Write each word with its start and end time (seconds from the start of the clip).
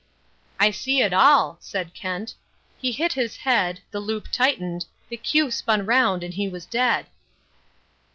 "I 0.59 0.71
see 0.71 1.01
it 1.03 1.13
all!" 1.13 1.57
said 1.59 1.93
Kent. 1.93 2.33
"He 2.79 2.91
hit 2.91 3.13
his 3.13 3.35
head, 3.37 3.81
the 3.91 3.99
loop 3.99 4.29
tightened, 4.31 4.87
the 5.09 5.17
cue 5.17 5.51
spun 5.51 5.85
round 5.85 6.23
and 6.23 6.33
he 6.33 6.49
was 6.49 6.65
dead." 6.65 7.05